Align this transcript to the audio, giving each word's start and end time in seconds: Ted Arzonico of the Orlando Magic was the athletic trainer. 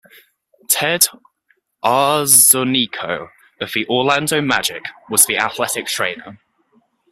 Ted 0.67 1.05
Arzonico 1.85 3.29
of 3.61 3.71
the 3.73 3.85
Orlando 3.87 4.41
Magic 4.41 4.81
was 5.11 5.27
the 5.27 5.37
athletic 5.37 5.85
trainer. 5.85 6.39